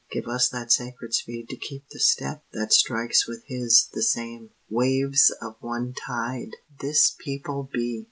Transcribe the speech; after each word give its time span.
Give 0.11 0.25
us 0.27 0.49
that 0.49 0.71
sacred 0.71 1.13
speed 1.13 1.47
to 1.49 1.55
keep 1.55 1.89
the 1.91 1.99
step 1.99 2.43
That 2.53 2.73
strikes 2.73 3.27
with 3.27 3.43
His 3.45 3.87
the 3.93 4.01
same. 4.01 4.49
Waves 4.67 5.29
of 5.43 5.57
one 5.59 5.93
tide, 5.93 6.53
this 6.79 7.11
people 7.19 7.69
be! 7.71 7.99